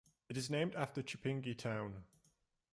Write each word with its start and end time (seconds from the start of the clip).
It 0.29 0.35
is 0.35 0.49
named 0.49 0.73
after 0.73 1.03
Chipinge 1.03 1.55
town. 1.55 2.05